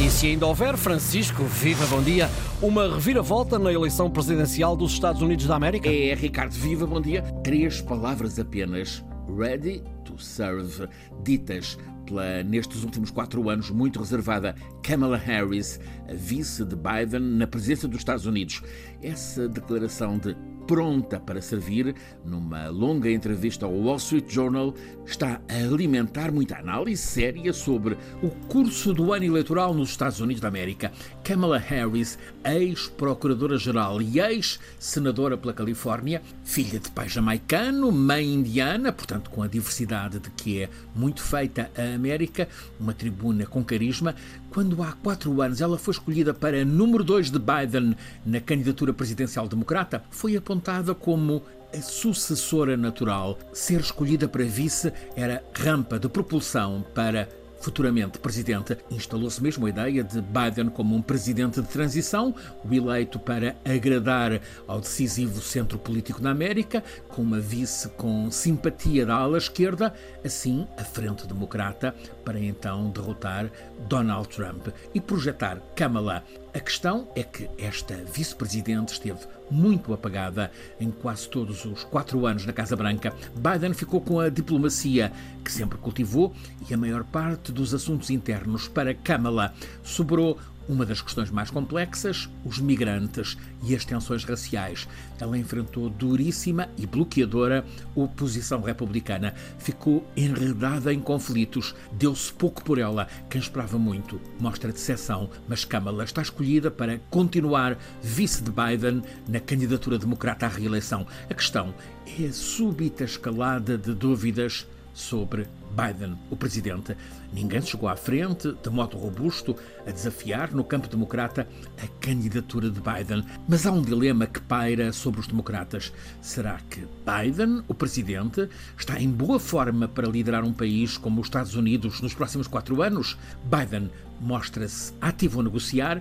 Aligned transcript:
E 0.00 0.10
se 0.10 0.26
ainda 0.26 0.46
houver, 0.46 0.76
Francisco, 0.76 1.44
viva, 1.44 1.86
bom 1.86 2.02
dia, 2.02 2.28
uma 2.60 2.92
reviravolta 2.92 3.60
na 3.60 3.72
eleição 3.72 4.10
presidencial 4.10 4.76
dos 4.76 4.92
Estados 4.92 5.22
Unidos 5.22 5.46
da 5.46 5.54
América? 5.54 5.88
É, 5.88 6.12
Ricardo, 6.14 6.52
viva, 6.52 6.84
bom 6.84 7.00
dia. 7.00 7.22
Três 7.44 7.80
palavras 7.80 8.36
apenas. 8.38 9.04
Ready 9.38 9.93
to 10.04 10.18
serve, 10.18 10.88
ditas 11.22 11.76
pela, 12.04 12.42
nestes 12.42 12.84
últimos 12.84 13.10
quatro 13.10 13.48
anos, 13.48 13.70
muito 13.70 13.98
reservada 13.98 14.54
Kamala 14.82 15.16
Harris, 15.16 15.80
vice 16.12 16.64
de 16.64 16.76
Biden 16.76 17.20
na 17.20 17.46
presença 17.46 17.88
dos 17.88 17.98
Estados 17.98 18.26
Unidos. 18.26 18.62
Essa 19.02 19.48
declaração 19.48 20.18
de 20.18 20.36
pronta 20.66 21.20
para 21.20 21.42
servir, 21.42 21.94
numa 22.24 22.68
longa 22.68 23.10
entrevista 23.10 23.66
ao 23.66 23.72
Wall 23.72 23.96
Street 23.96 24.30
Journal, 24.30 24.74
está 25.04 25.40
a 25.48 25.54
alimentar 25.54 26.32
muita 26.32 26.56
análise 26.56 27.02
séria 27.02 27.52
sobre 27.52 27.96
o 28.22 28.30
curso 28.48 28.94
do 28.94 29.12
ano 29.12 29.24
eleitoral 29.24 29.74
nos 29.74 29.90
Estados 29.90 30.20
Unidos 30.20 30.40
da 30.40 30.48
América. 30.48 30.90
Kamala 31.22 31.58
Harris, 31.58 32.18
ex-procuradora-geral 32.44 34.00
e 34.00 34.20
ex-senadora 34.20 35.36
pela 35.36 35.52
Califórnia, 35.52 36.22
filha 36.42 36.80
de 36.80 36.90
pai 36.90 37.08
jamaicano, 37.08 37.92
mãe 37.92 38.32
indiana, 38.32 38.92
portanto 38.92 39.30
com 39.30 39.42
a 39.42 39.46
diversidade 39.46 39.93
de 39.94 40.30
que 40.30 40.62
é 40.62 40.68
muito 40.94 41.22
feita 41.22 41.70
a 41.76 41.94
América, 41.94 42.48
uma 42.78 42.92
tribuna 42.92 43.46
com 43.46 43.64
carisma, 43.64 44.14
quando 44.50 44.82
há 44.82 44.92
quatro 44.92 45.40
anos 45.40 45.60
ela 45.60 45.78
foi 45.78 45.92
escolhida 45.92 46.34
para 46.34 46.64
número 46.64 47.04
dois 47.04 47.30
de 47.30 47.38
Biden 47.38 47.96
na 48.26 48.40
candidatura 48.40 48.92
presidencial 48.92 49.48
democrata, 49.48 50.02
foi 50.10 50.36
apontada 50.36 50.94
como 50.94 51.42
a 51.72 51.80
sucessora 51.80 52.76
natural. 52.76 53.38
Ser 53.52 53.80
escolhida 53.80 54.28
para 54.28 54.44
vice 54.44 54.92
era 55.16 55.42
rampa 55.54 55.98
de 55.98 56.08
propulsão 56.08 56.84
para 56.94 57.28
futuramente 57.64 58.18
presidente. 58.18 58.76
Instalou-se 58.90 59.42
mesmo 59.42 59.64
a 59.64 59.70
ideia 59.70 60.04
de 60.04 60.20
Biden 60.20 60.68
como 60.68 60.94
um 60.94 61.00
presidente 61.00 61.62
de 61.62 61.66
transição, 61.66 62.34
o 62.62 62.74
eleito 62.74 63.18
para 63.18 63.56
agradar 63.64 64.38
ao 64.68 64.80
decisivo 64.80 65.40
centro 65.40 65.78
político 65.78 66.22
na 66.22 66.30
América, 66.30 66.84
com 67.14 67.22
uma 67.22 67.38
vice 67.38 67.88
com 67.90 68.28
simpatia 68.28 69.06
da 69.06 69.14
ala 69.14 69.38
esquerda, 69.38 69.94
assim 70.24 70.66
a 70.76 70.82
frente 70.82 71.28
democrata, 71.28 71.94
para 72.24 72.40
então 72.40 72.90
derrotar 72.90 73.48
Donald 73.88 74.28
Trump 74.28 74.66
e 74.92 75.00
projetar 75.00 75.60
Kamala. 75.76 76.24
A 76.52 76.60
questão 76.60 77.08
é 77.14 77.22
que 77.22 77.48
esta 77.56 77.94
vice-presidente 77.94 78.92
esteve 78.92 79.20
muito 79.50 79.92
apagada 79.92 80.50
em 80.80 80.90
quase 80.90 81.28
todos 81.28 81.64
os 81.64 81.84
quatro 81.84 82.26
anos 82.26 82.46
na 82.46 82.52
Casa 82.52 82.76
Branca. 82.76 83.12
Biden 83.34 83.74
ficou 83.74 84.00
com 84.00 84.18
a 84.18 84.28
diplomacia 84.28 85.12
que 85.44 85.52
sempre 85.52 85.78
cultivou 85.78 86.32
e 86.68 86.74
a 86.74 86.76
maior 86.76 87.04
parte 87.04 87.52
dos 87.52 87.74
assuntos 87.74 88.10
internos 88.10 88.66
para 88.66 88.94
Kamala. 88.94 89.52
Sobrou 89.82 90.38
uma 90.68 90.86
das 90.86 91.00
questões 91.00 91.30
mais 91.30 91.50
complexas, 91.50 92.28
os 92.44 92.58
migrantes 92.58 93.36
e 93.62 93.74
as 93.74 93.84
tensões 93.84 94.24
raciais. 94.24 94.88
Ela 95.18 95.38
enfrentou 95.38 95.88
duríssima 95.88 96.68
e 96.76 96.86
bloqueadora 96.86 97.64
oposição 97.94 98.60
republicana. 98.60 99.34
Ficou 99.58 100.06
enredada 100.16 100.92
em 100.92 101.00
conflitos. 101.00 101.74
Deu-se 101.92 102.32
pouco 102.32 102.62
por 102.64 102.78
ela. 102.78 103.08
Quem 103.28 103.40
esperava 103.40 103.78
muito 103.78 104.20
mostra 104.38 104.72
decepção, 104.72 105.30
mas 105.48 105.64
Kamala 105.64 106.04
está 106.04 106.22
escolhida 106.22 106.70
para 106.70 106.98
continuar 107.10 107.78
vice 108.02 108.42
de 108.42 108.50
Biden 108.50 109.02
na 109.28 109.40
candidatura 109.40 109.98
democrata 109.98 110.46
à 110.46 110.48
reeleição. 110.48 111.06
A 111.28 111.34
questão 111.34 111.74
é 112.06 112.26
a 112.26 112.32
súbita 112.32 113.04
escalada 113.04 113.76
de 113.78 113.94
dúvidas 113.94 114.66
sobre 114.94 115.46
Biden, 115.70 116.16
o 116.30 116.36
presidente. 116.36 116.96
Ninguém 117.32 117.60
chegou 117.60 117.88
à 117.88 117.96
frente, 117.96 118.56
de 118.62 118.70
modo 118.70 118.96
robusto, 118.96 119.56
a 119.86 119.90
desafiar 119.90 120.52
no 120.52 120.64
campo 120.64 120.88
democrata 120.88 121.46
a 121.82 121.86
candidatura 122.00 122.70
de 122.70 122.80
Biden. 122.80 123.24
Mas 123.48 123.66
há 123.66 123.72
um 123.72 123.82
dilema 123.82 124.26
que 124.26 124.40
paira 124.40 124.92
sobre 124.92 125.20
os 125.20 125.26
democratas. 125.26 125.92
Será 126.22 126.60
que 126.70 126.86
Biden, 127.04 127.62
o 127.66 127.74
presidente, 127.74 128.48
está 128.78 129.00
em 129.00 129.10
boa 129.10 129.40
forma 129.40 129.88
para 129.88 130.08
liderar 130.08 130.44
um 130.44 130.52
país 130.52 130.96
como 130.96 131.20
os 131.20 131.26
Estados 131.26 131.54
Unidos 131.54 132.00
nos 132.00 132.14
próximos 132.14 132.46
quatro 132.46 132.80
anos? 132.80 133.18
Biden 133.44 133.90
mostra-se 134.20 134.94
ativo 135.00 135.40
a 135.40 135.44
negociar, 135.44 136.00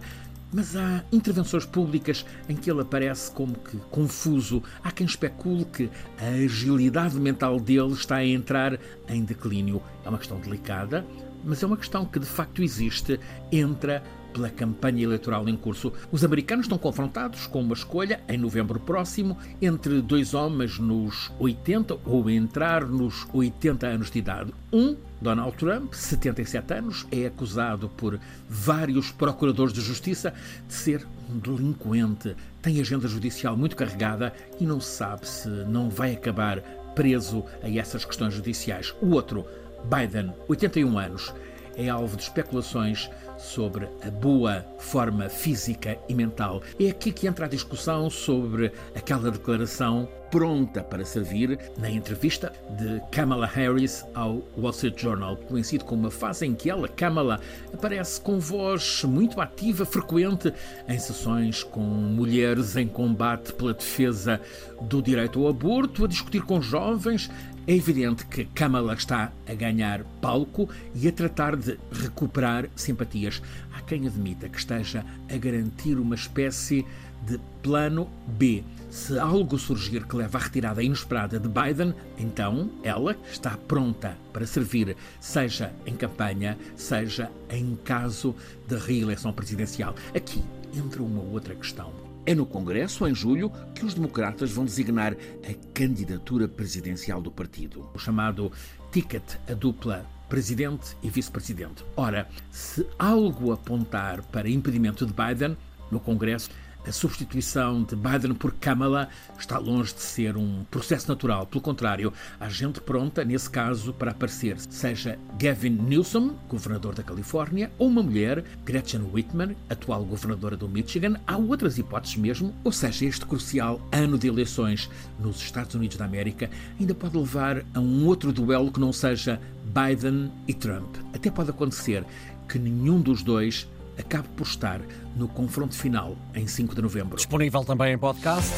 mas 0.53 0.75
há 0.75 1.03
intervenções 1.11 1.65
públicas 1.65 2.25
em 2.47 2.55
que 2.55 2.69
ele 2.69 2.81
aparece 2.81 3.31
como 3.31 3.55
que 3.55 3.77
confuso. 3.89 4.61
Há 4.83 4.91
quem 4.91 5.05
especule 5.05 5.65
que 5.65 5.89
a 6.19 6.27
agilidade 6.45 7.19
mental 7.19 7.59
dele 7.59 7.93
está 7.93 8.17
a 8.17 8.25
entrar 8.25 8.79
em 9.07 9.23
declínio. 9.23 9.81
É 10.05 10.09
uma 10.09 10.17
questão 10.17 10.39
delicada, 10.39 11.05
mas 11.43 11.61
é 11.61 11.65
uma 11.65 11.77
questão 11.77 12.05
que 12.05 12.19
de 12.19 12.25
facto 12.25 12.61
existe. 12.61 13.19
Entra 13.51 14.03
pela 14.33 14.49
campanha 14.49 15.03
eleitoral 15.03 15.47
em 15.47 15.55
curso. 15.55 15.93
Os 16.11 16.25
americanos 16.25 16.65
estão 16.65 16.77
confrontados 16.77 17.45
com 17.47 17.61
uma 17.61 17.73
escolha, 17.73 18.19
em 18.27 18.37
novembro 18.37 18.79
próximo, 18.79 19.37
entre 19.61 20.01
dois 20.01 20.33
homens 20.33 20.79
nos 20.79 21.31
80 21.39 21.99
ou 22.05 22.29
entrar 22.29 22.85
nos 22.85 23.27
80 23.31 23.87
anos 23.87 24.11
de 24.11 24.19
idade. 24.19 24.53
Um, 24.71 24.95
Donald 25.21 25.55
Trump, 25.55 25.93
77 25.93 26.73
anos, 26.73 27.07
é 27.11 27.27
acusado 27.27 27.87
por 27.89 28.19
vários 28.49 29.11
procuradores 29.11 29.71
de 29.71 29.81
justiça 29.81 30.33
de 30.67 30.73
ser 30.73 31.07
um 31.29 31.37
delinquente. 31.37 32.35
Tem 32.61 32.81
agenda 32.81 33.07
judicial 33.07 33.55
muito 33.55 33.75
carregada 33.75 34.33
e 34.59 34.65
não 34.65 34.81
se 34.81 34.97
sabe 34.97 35.27
se 35.27 35.47
não 35.47 35.89
vai 35.89 36.13
acabar 36.13 36.59
preso 36.95 37.45
a 37.61 37.69
essas 37.69 38.05
questões 38.05 38.33
judiciais. 38.33 38.93
O 39.01 39.11
outro, 39.11 39.45
Biden, 39.83 40.33
81 40.47 40.97
anos, 40.97 41.33
é 41.75 41.89
alvo 41.89 42.15
de 42.15 42.23
especulações 42.23 43.09
sobre 43.37 43.89
a 44.05 44.11
boa 44.11 44.65
forma 44.77 45.27
física 45.27 45.97
e 46.07 46.13
mental. 46.13 46.61
É 46.79 46.89
aqui 46.89 47.11
que 47.11 47.27
entra 47.27 47.45
a 47.45 47.49
discussão 47.49 48.09
sobre 48.09 48.71
aquela 48.95 49.31
declaração 49.31 50.07
pronta 50.31 50.83
para 50.83 51.05
servir 51.05 51.59
na 51.77 51.91
entrevista 51.91 52.51
de 52.71 52.99
Kamala 53.11 53.45
Harris 53.45 54.03
ao 54.15 54.41
Wall 54.57 54.71
Street 54.71 54.99
Journal, 54.99 55.37
conhecido 55.37 55.85
como 55.85 56.01
uma 56.01 56.11
fase 56.11 56.45
em 56.45 56.55
que 56.55 56.71
ela, 56.71 56.87
Kamala, 56.87 57.39
aparece 57.71 58.19
com 58.19 58.39
voz 58.39 59.03
muito 59.03 59.39
ativa, 59.39 59.85
frequente, 59.85 60.51
em 60.87 60.97
sessões 60.97 61.61
com 61.63 61.81
mulheres 61.81 62.75
em 62.75 62.87
combate 62.87 63.53
pela 63.53 63.75
defesa 63.75 64.41
do 64.81 65.03
direito 65.03 65.39
ao 65.39 65.49
aborto, 65.49 66.05
a 66.05 66.07
discutir 66.07 66.41
com 66.41 66.59
jovens. 66.59 67.29
É 67.65 67.73
evidente 67.73 68.25
que 68.25 68.43
Kamala 68.43 68.93
está 68.93 69.31
a 69.47 69.53
ganhar 69.53 70.03
palco 70.19 70.67
e 70.93 71.07
a 71.07 71.11
tratar 71.13 71.55
de 71.55 71.79
recuperar 71.93 72.67
simpatias. 72.75 73.41
Há 73.73 73.79
quem 73.79 74.05
admita 74.05 74.49
que 74.49 74.57
esteja 74.57 75.05
a 75.31 75.37
garantir 75.37 75.97
uma 75.97 76.13
espécie 76.13 76.85
de 77.25 77.39
plano 77.61 78.09
B. 78.27 78.65
Se 78.89 79.17
algo 79.17 79.57
surgir 79.57 80.05
que 80.05 80.15
leva 80.17 80.37
à 80.37 80.41
retirada 80.41 80.83
inesperada 80.83 81.39
de 81.39 81.47
Biden, 81.47 81.95
então 82.17 82.69
ela 82.83 83.15
está 83.31 83.51
pronta 83.51 84.17
para 84.33 84.45
servir, 84.45 84.97
seja 85.21 85.73
em 85.85 85.95
campanha, 85.95 86.57
seja 86.75 87.31
em 87.49 87.77
caso 87.77 88.35
de 88.67 88.75
reeleição 88.75 89.31
presidencial. 89.31 89.95
Aqui 90.13 90.43
entra 90.75 91.01
uma 91.01 91.21
outra 91.21 91.55
questão. 91.55 92.02
É 92.25 92.33
no 92.33 92.45
Congresso, 92.45 93.05
em 93.05 93.13
julho, 93.13 93.51
que 93.75 93.85
os 93.85 93.93
democratas 93.93 94.49
vão 94.51 94.63
designar 94.63 95.13
a 95.13 95.53
candidatura 95.73 96.47
presidencial 96.47 97.21
do 97.21 97.29
partido, 97.29 97.89
o 97.93 97.99
chamado 97.99 98.49
ticket 98.93 99.23
a 99.49 99.53
dupla 99.53 100.05
presidente 100.29 100.95
e 101.03 101.09
vice-presidente. 101.09 101.83
Ora, 101.97 102.29
se 102.49 102.87
algo 102.97 103.51
apontar 103.51 104.21
para 104.23 104.49
impedimento 104.49 105.05
de 105.05 105.13
Biden 105.13 105.57
no 105.91 105.99
Congresso, 105.99 106.49
a 106.85 106.91
substituição 106.91 107.83
de 107.83 107.95
Biden 107.95 108.33
por 108.33 108.53
Kamala 108.53 109.09
está 109.37 109.57
longe 109.57 109.93
de 109.93 110.01
ser 110.01 110.35
um 110.37 110.63
processo 110.69 111.07
natural. 111.07 111.45
Pelo 111.45 111.61
contrário, 111.61 112.11
há 112.39 112.49
gente 112.49 112.81
pronta, 112.81 113.23
nesse 113.23 113.49
caso, 113.49 113.93
para 113.93 114.11
aparecer, 114.11 114.59
seja 114.69 115.17
Gavin 115.39 115.71
Newsom, 115.71 116.35
governador 116.49 116.93
da 116.95 117.03
Califórnia, 117.03 117.71
ou 117.77 117.87
uma 117.87 118.03
mulher, 118.03 118.43
Gretchen 118.65 119.09
Whitman, 119.13 119.55
atual 119.69 120.03
governadora 120.03 120.57
do 120.57 120.67
Michigan. 120.67 121.15
Há 121.25 121.37
outras 121.37 121.77
hipóteses 121.77 122.17
mesmo, 122.17 122.53
ou 122.63 122.71
seja, 122.71 123.05
este 123.05 123.25
crucial 123.25 123.79
ano 123.91 124.17
de 124.17 124.27
eleições 124.27 124.89
nos 125.19 125.41
Estados 125.41 125.75
Unidos 125.75 125.97
da 125.97 126.05
América 126.05 126.49
ainda 126.79 126.93
pode 126.93 127.17
levar 127.17 127.63
a 127.73 127.79
um 127.79 128.05
outro 128.05 128.31
duelo 128.31 128.71
que 128.71 128.79
não 128.79 128.91
seja 128.91 129.39
Biden 129.65 130.31
e 130.47 130.53
Trump. 130.53 130.95
Até 131.13 131.31
pode 131.31 131.49
acontecer 131.49 132.05
que 132.47 132.59
nenhum 132.59 133.01
dos 133.01 133.23
dois 133.23 133.67
acabe 133.97 134.27
por 134.35 134.47
estar 134.47 134.81
no 135.15 135.27
confronto 135.27 135.75
final 135.75 136.15
em 136.33 136.47
5 136.47 136.75
de 136.75 136.81
novembro. 136.81 137.15
Disponível 137.17 137.63
também 137.63 137.93
em 137.93 137.97
podcast. 137.97 138.53